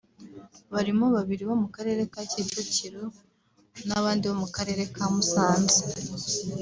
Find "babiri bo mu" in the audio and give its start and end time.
1.15-1.67